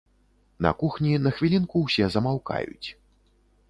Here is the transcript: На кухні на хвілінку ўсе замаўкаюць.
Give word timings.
На 0.65 0.71
кухні 0.79 1.13
на 1.27 1.33
хвілінку 1.37 1.85
ўсе 1.85 2.05
замаўкаюць. 2.19 2.87